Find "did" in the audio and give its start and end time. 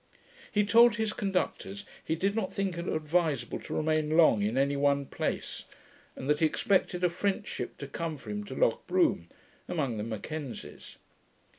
2.15-2.35